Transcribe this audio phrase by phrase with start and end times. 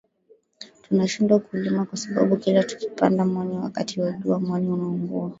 [0.81, 5.29] Tunashindwa kulima kwa sababu kila tukipanda mwani wakati wa jua mwani unaungua